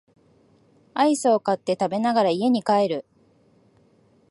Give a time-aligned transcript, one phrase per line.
[0.95, 3.05] アイスを買って食べながら家に帰る